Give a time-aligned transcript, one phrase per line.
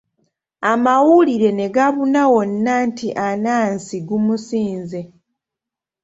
[0.71, 5.01] Amawulire ne gabuna wonna nti Anansi gumusinze.